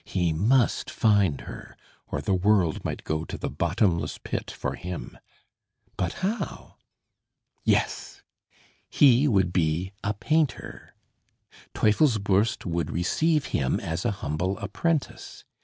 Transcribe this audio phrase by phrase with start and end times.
[0.03, 5.19] He must find her; or the world might go to the bottomless pit for him.
[5.95, 6.77] But how?
[7.63, 8.23] Yes.
[8.89, 10.95] He would be a painter.
[11.75, 15.45] Teufelsbürst would receive him as a humble apprentice.